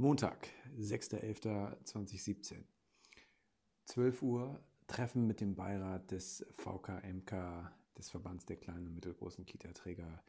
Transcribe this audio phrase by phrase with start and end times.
[0.00, 2.62] Montag, 6.11.2017.
[3.86, 10.22] 12 Uhr, Treffen mit dem Beirat des VKMK, des Verbands der kleinen und mittelgroßen Kita-Träger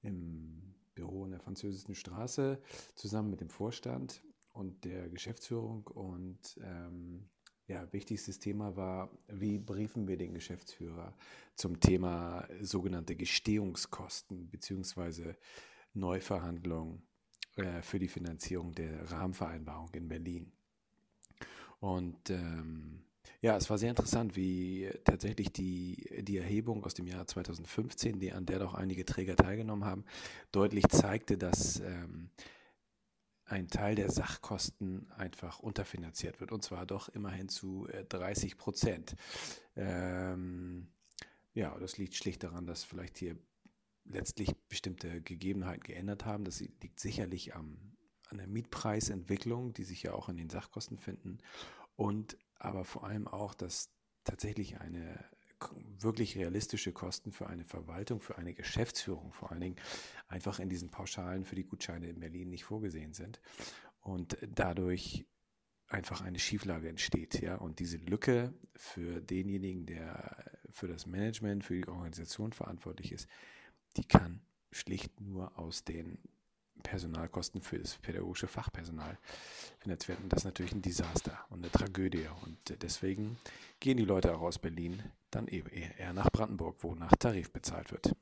[0.00, 2.62] im Büro in der französischen Straße,
[2.94, 4.22] zusammen mit dem Vorstand
[4.54, 5.86] und der Geschäftsführung.
[5.88, 7.28] Und ähm,
[7.66, 11.14] ja, wichtigstes Thema war, wie briefen wir den Geschäftsführer
[11.56, 15.34] zum Thema sogenannte Gestehungskosten bzw.
[15.92, 17.02] Neuverhandlungen
[17.56, 20.52] äh, für die Finanzierung der Rahmenvereinbarung in Berlin.
[21.80, 23.02] Und ähm,
[23.42, 28.32] ja, es war sehr interessant, wie tatsächlich die, die Erhebung aus dem Jahr 2015, die,
[28.32, 30.04] an der doch einige Träger teilgenommen haben,
[30.52, 32.28] deutlich zeigte, dass ähm,
[33.46, 36.52] ein Teil der Sachkosten einfach unterfinanziert wird.
[36.52, 39.16] Und zwar doch immerhin zu äh, 30 Prozent.
[39.74, 40.88] Ähm,
[41.54, 43.36] ja, das liegt schlicht daran, dass vielleicht hier
[44.12, 46.44] letztlich bestimmte Gegebenheiten geändert haben.
[46.44, 47.96] Das liegt sicherlich am,
[48.28, 51.38] an der Mietpreisentwicklung, die sich ja auch in den Sachkosten finden.
[51.96, 53.90] Und aber vor allem auch, dass
[54.24, 55.24] tatsächlich eine
[55.98, 59.76] wirklich realistische Kosten für eine Verwaltung, für eine Geschäftsführung vor allen Dingen
[60.26, 63.40] einfach in diesen Pauschalen für die Gutscheine in Berlin nicht vorgesehen sind.
[64.00, 65.26] Und dadurch
[65.86, 67.56] einfach eine Schieflage entsteht, ja.
[67.56, 73.28] Und diese Lücke für denjenigen, der für das Management, für die Organisation verantwortlich ist,
[73.96, 74.40] die kann
[74.72, 76.18] schlicht nur aus den
[76.82, 79.18] Personalkosten für das pädagogische Fachpersonal
[79.78, 80.28] finanziert werden.
[80.28, 82.26] Das ist natürlich ein Desaster und eine Tragödie.
[82.44, 83.38] Und deswegen
[83.80, 87.92] gehen die Leute auch aus Berlin dann eben eher nach Brandenburg, wo nach Tarif bezahlt
[87.92, 88.14] wird.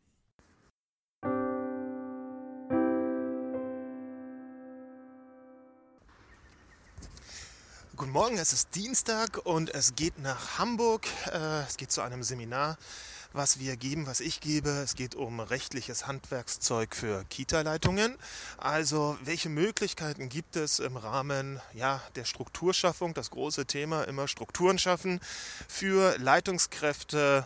[7.97, 11.07] Guten Morgen, es ist Dienstag und es geht nach Hamburg.
[11.33, 12.79] Äh, es geht zu einem Seminar
[13.33, 14.71] was wir geben, was ich gebe.
[14.71, 18.17] Es geht um rechtliches Handwerkszeug für Kita-Leitungen.
[18.57, 24.79] Also welche Möglichkeiten gibt es im Rahmen ja, der Strukturschaffung, das große Thema immer Strukturen
[24.79, 25.21] schaffen,
[25.69, 27.45] für Leitungskräfte,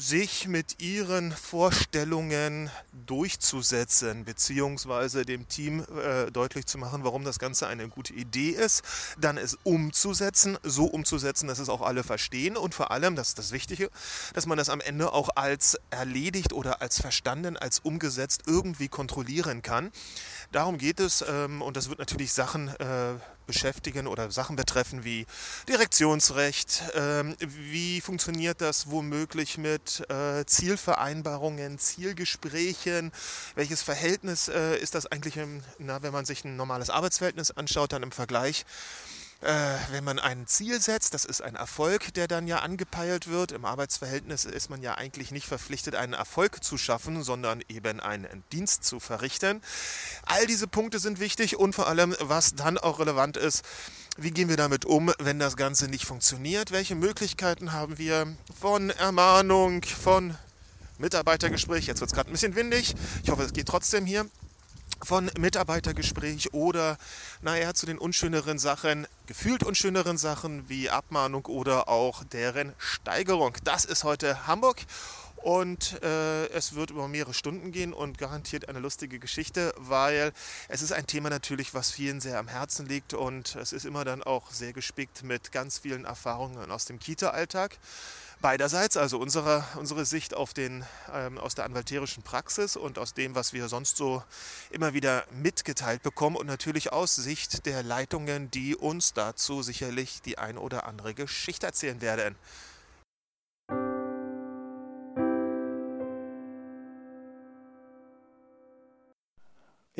[0.00, 2.70] sich mit ihren Vorstellungen
[3.06, 8.82] durchzusetzen, beziehungsweise dem Team äh, deutlich zu machen, warum das Ganze eine gute Idee ist,
[9.18, 13.38] dann es umzusetzen, so umzusetzen, dass es auch alle verstehen und vor allem, das ist
[13.38, 13.90] das Wichtige,
[14.32, 19.60] dass man das am Ende auch als erledigt oder als verstanden, als umgesetzt irgendwie kontrollieren
[19.60, 19.92] kann.
[20.50, 25.26] Darum geht es ähm, und das wird natürlich Sachen äh, beschäftigen oder Sachen betreffen wie
[25.68, 33.12] Direktionsrecht, ähm, wie funktioniert das womöglich mit äh, Zielvereinbarungen, Zielgesprächen,
[33.54, 37.92] welches Verhältnis äh, ist das eigentlich, im, na, wenn man sich ein normales Arbeitsverhältnis anschaut,
[37.92, 38.64] dann im Vergleich
[39.42, 43.52] äh, wenn man ein Ziel setzt, das ist ein Erfolg, der dann ja angepeilt wird.
[43.52, 48.44] Im Arbeitsverhältnis ist man ja eigentlich nicht verpflichtet, einen Erfolg zu schaffen, sondern eben einen
[48.52, 49.62] Dienst zu verrichten.
[50.26, 53.64] All diese Punkte sind wichtig und vor allem, was dann auch relevant ist,
[54.18, 56.70] wie gehen wir damit um, wenn das Ganze nicht funktioniert?
[56.70, 60.36] Welche Möglichkeiten haben wir von Ermahnung, von
[60.98, 61.86] Mitarbeitergespräch?
[61.86, 62.94] Jetzt wird es gerade ein bisschen windig.
[63.22, 64.26] Ich hoffe, es geht trotzdem hier
[65.04, 66.96] von Mitarbeitergespräch oder
[67.42, 73.56] naja zu den unschöneren Sachen, gefühlt unschöneren Sachen wie Abmahnung oder auch deren Steigerung.
[73.64, 74.78] Das ist heute Hamburg
[75.42, 80.32] und äh, es wird über mehrere Stunden gehen und garantiert eine lustige Geschichte, weil
[80.68, 84.04] es ist ein Thema natürlich, was vielen sehr am Herzen liegt und es ist immer
[84.04, 87.78] dann auch sehr gespickt mit ganz vielen Erfahrungen aus dem Kita-Alltag
[88.40, 93.34] beiderseits, also unsere, unsere Sicht auf den, ähm, aus der anwalterischen Praxis und aus dem,
[93.34, 94.22] was wir sonst so
[94.70, 100.38] immer wieder mitgeteilt bekommen und natürlich aus Sicht der Leitungen, die uns dazu sicherlich die
[100.38, 102.34] ein oder andere Geschichte erzählen werden.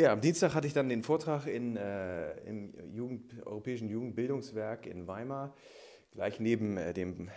[0.01, 5.07] Ja, am Dienstag hatte ich dann den Vortrag in, äh, im Jugend, Europäischen Jugendbildungswerk in
[5.07, 5.55] Weimar,
[6.13, 7.29] gleich neben äh, dem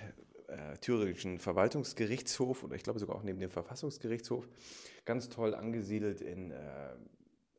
[0.48, 4.48] äh, thüringischen Verwaltungsgerichtshof oder ich glaube sogar auch neben dem Verfassungsgerichtshof,
[5.04, 6.56] ganz toll angesiedelt in äh,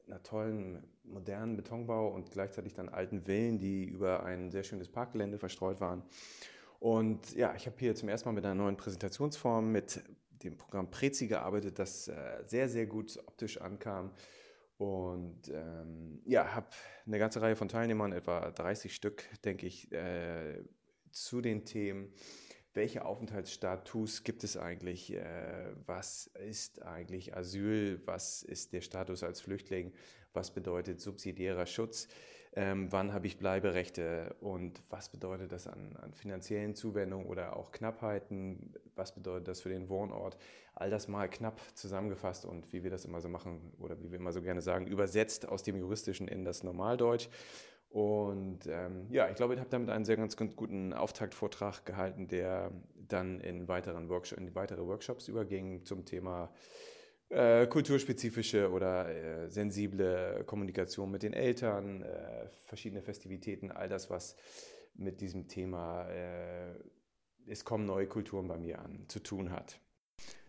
[0.07, 5.37] einer tollen modernen Betonbau und gleichzeitig dann alten Villen, die über ein sehr schönes Parkgelände
[5.37, 6.03] verstreut waren.
[6.81, 10.03] Und ja, ich habe hier zum ersten Mal mit einer neuen Präsentationsform mit
[10.43, 14.11] dem Programm Prezi gearbeitet, das äh, sehr, sehr gut optisch ankam.
[14.77, 16.67] Und ähm, ja, habe
[17.07, 20.65] eine ganze Reihe von Teilnehmern, etwa 30 Stück, denke ich, äh,
[21.13, 22.13] zu den Themen
[22.75, 25.13] welche Aufenthaltsstatus gibt es eigentlich?
[25.13, 28.03] Äh, was ist eigentlich Asyl?
[28.05, 29.93] Was ist der Status als Flüchtling?
[30.35, 32.09] Was bedeutet subsidiärer Schutz?
[32.57, 34.37] Ähm, wann habe ich Bleiberechte?
[34.41, 38.75] Und was bedeutet das an, an finanziellen Zuwendungen oder auch Knappheiten?
[38.95, 40.37] Was bedeutet das für den Wohnort?
[40.75, 44.19] All das mal knapp zusammengefasst und wie wir das immer so machen oder wie wir
[44.19, 47.29] immer so gerne sagen, übersetzt aus dem Juristischen in das Normaldeutsch.
[47.91, 52.27] Und ähm, ja, ich glaube, ich habe damit einen sehr ganz, ganz guten Auftaktvortrag gehalten,
[52.27, 56.51] der dann in, weiteren Workshop, in weitere Workshops überging zum Thema
[57.35, 64.37] äh, kulturspezifische oder äh, sensible Kommunikation mit den Eltern, äh, verschiedene Festivitäten, all das, was
[64.95, 66.75] mit diesem Thema äh,
[67.47, 69.79] es kommen neue Kulturen bei mir an zu tun hat.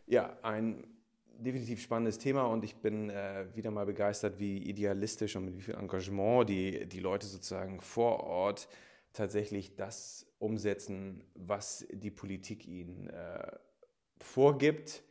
[0.08, 0.86] Ja, ein
[1.38, 5.62] definitiv spannendes Thema und ich bin äh, wieder mal begeistert, wie idealistisch und mit wie
[5.62, 8.70] viel Engagement die, die Leute sozusagen vor Ort
[9.12, 13.52] tatsächlich das umsetzen, was die Politik ihnen äh,
[14.20, 15.04] vorgibt,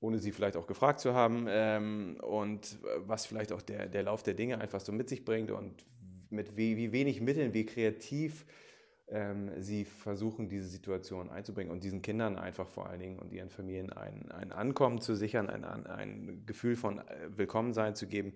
[0.00, 4.22] ohne sie vielleicht auch gefragt zu haben ähm, und was vielleicht auch der, der Lauf
[4.22, 5.84] der Dinge einfach so mit sich bringt und
[6.30, 8.46] mit wie, wie wenig Mitteln, wie kreativ
[9.08, 13.50] ähm, sie versuchen, diese Situation einzubringen und diesen Kindern einfach vor allen Dingen und ihren
[13.50, 18.34] Familien ein, ein Ankommen zu sichern, ein, ein Gefühl von äh, Willkommensein zu geben,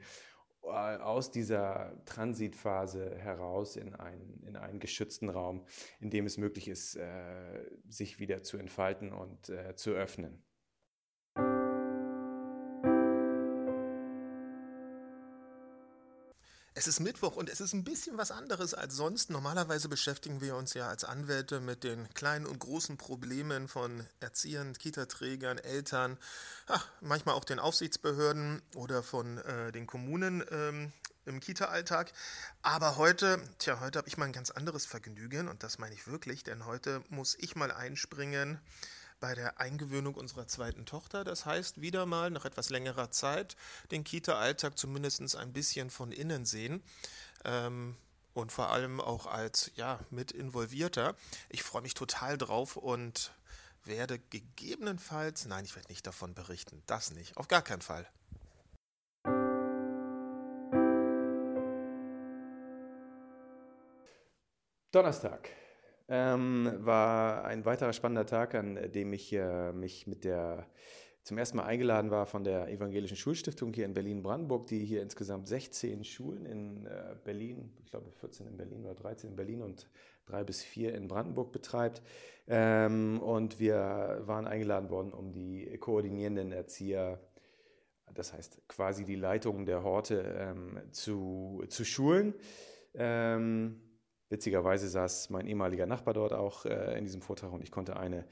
[0.65, 5.65] äh, aus dieser Transitphase heraus in einen, in einen geschützten Raum,
[6.01, 10.43] in dem es möglich ist, äh, sich wieder zu entfalten und äh, zu öffnen.
[16.77, 19.31] Es ist Mittwoch und es ist ein bisschen was anderes als sonst.
[19.31, 24.73] Normalerweise beschäftigen wir uns ja als Anwälte mit den kleinen und großen Problemen von Erziehern,
[24.73, 26.19] Kitaträgern, Eltern,
[26.67, 30.93] ach, manchmal auch den Aufsichtsbehörden oder von äh, den Kommunen ähm,
[31.27, 32.13] im Kita-Alltag.
[32.63, 36.09] Aber heute, tja, heute habe ich mal ein ganz anderes Vergnügen und das meine ich
[36.09, 38.59] wirklich, denn heute muss ich mal einspringen
[39.25, 41.25] bei der Eingewöhnung unserer zweiten Tochter.
[41.25, 43.57] Das heißt, wieder mal nach etwas längerer Zeit
[43.91, 46.83] den Kita-Alltag zumindest ein bisschen von innen sehen.
[47.47, 47.97] Ähm,
[48.35, 51.17] und vor allem auch als ja, mit involvierter.
[51.49, 53.33] Ich freue mich total drauf und
[53.85, 58.07] werde gegebenenfalls, nein, ich werde nicht davon berichten, das nicht, auf gar keinen Fall.
[64.93, 65.49] Donnerstag
[66.09, 70.67] ähm, war ein weiterer spannender Tag, an dem ich äh, mich mit der
[71.25, 75.49] zum ersten Mal eingeladen war von der Evangelischen Schulstiftung hier in Berlin-Brandenburg, die hier insgesamt
[75.49, 79.89] 16 Schulen in äh, Berlin, ich glaube 14 in Berlin oder 13 in Berlin und
[80.27, 82.03] drei bis vier in Brandenburg betreibt.
[82.47, 87.19] Ähm, und wir waren eingeladen worden, um die koordinierenden Erzieher,
[88.13, 92.35] das heißt quasi die Leitungen der Horte, ähm, zu, zu schulen.
[92.93, 93.81] Ähm,
[94.35, 98.25] Witzigerweise saß mein ehemaliger Nachbar dort auch äh, in diesem Vortrag und ich konnte eine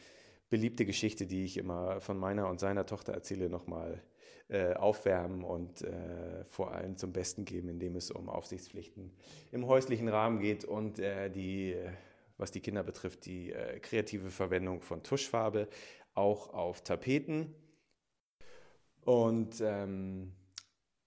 [0.50, 4.02] beliebte Geschichte, die ich immer von meiner und seiner Tochter erzähle, nochmal
[4.49, 9.12] äh, aufwärmen und äh, vor allem zum Besten geben, indem es um Aufsichtspflichten
[9.52, 11.76] im häuslichen Rahmen geht und äh, die,
[12.37, 15.69] was die Kinder betrifft, die äh, kreative Verwendung von Tuschfarbe
[16.14, 17.55] auch auf Tapeten.
[19.05, 20.32] Und ähm,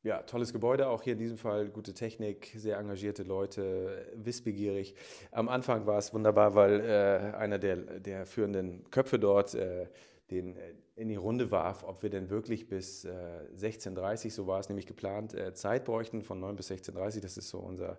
[0.06, 4.94] ja, tolles Gebäude, auch hier in diesem Fall gute Technik, sehr engagierte Leute, wissbegierig.
[5.32, 9.88] Am Anfang war es wunderbar, weil äh, einer der, der führenden Köpfe dort äh,
[10.30, 13.10] den äh, in die Runde warf, ob wir denn wirklich bis äh,
[13.58, 17.50] 16.30 so war es nämlich geplant, äh, Zeit bräuchten von 9 bis 16.30 Das ist
[17.50, 17.98] so unser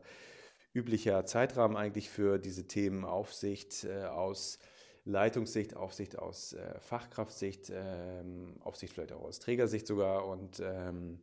[0.75, 3.05] üblicher Zeitrahmen eigentlich für diese Themen.
[3.05, 4.61] Aufsicht äh, aus
[5.05, 10.27] Leitungssicht, Aufsicht aus Fachkraftsicht, ähm, Aufsicht vielleicht auch aus Trägersicht sogar.
[10.27, 11.21] Und ähm,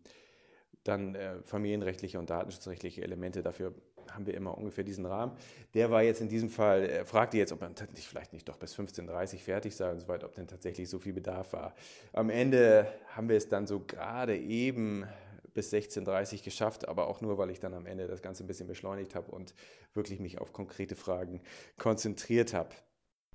[0.84, 3.42] dann äh, familienrechtliche und datenschutzrechtliche Elemente.
[3.42, 3.74] Dafür
[4.12, 5.34] haben wir immer ungefähr diesen Rahmen.
[5.74, 8.76] Der war jetzt in diesem Fall, er fragte jetzt, ob man vielleicht nicht doch bis
[8.76, 11.74] 15.30 Uhr fertig sei und so weiter, ob denn tatsächlich so viel Bedarf war.
[12.12, 15.06] Am Ende haben wir es dann so gerade eben
[15.54, 18.48] bis 16.30 Uhr geschafft, aber auch nur, weil ich dann am Ende das Ganze ein
[18.48, 19.54] bisschen beschleunigt habe und
[19.94, 21.42] wirklich mich auf konkrete Fragen
[21.78, 22.70] konzentriert habe.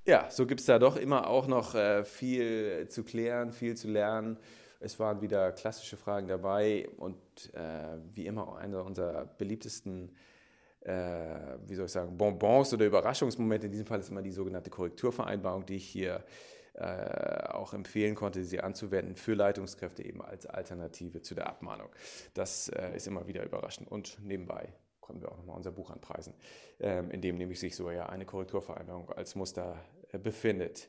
[0.05, 3.89] Ja, so gibt es da doch immer auch noch äh, viel zu klären, viel zu
[3.89, 4.39] lernen.
[4.81, 7.17] Es waren wieder klassische Fragen dabei und
[7.55, 10.15] äh, wie immer einer unserer beliebtesten,
[10.81, 13.67] äh, wie soll ich sagen, Bonbons oder Überraschungsmomente.
[13.67, 16.25] In diesem Fall ist immer die sogenannte Korrekturvereinbarung, die ich hier
[16.75, 21.89] äh, auch empfehlen konnte, sie anzuwenden für Leitungskräfte eben als Alternative zu der Abmahnung.
[22.35, 26.35] Das äh, ist immer wieder überraschend und nebenbei konnten wir auch nochmal unser Buch anpreisen,
[26.79, 29.83] ähm, in dem nämlich sich so ja eine Korrekturvereinbarung als Muster
[30.13, 30.89] äh, befindet.